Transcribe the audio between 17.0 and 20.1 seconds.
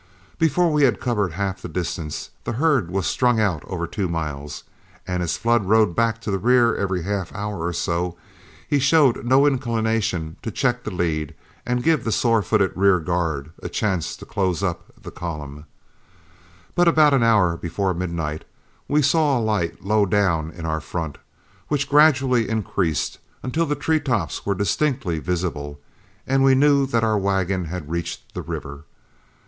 an hour before midnight we saw a light low